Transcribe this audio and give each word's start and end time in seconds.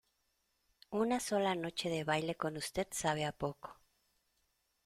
una 0.89 1.19
sola 1.19 1.53
noche 1.53 1.87
de 1.91 2.03
baile 2.03 2.33
con 2.35 2.57
usted 2.57 2.87
sabe 2.89 3.23
a 3.23 3.31
poco. 3.31 3.77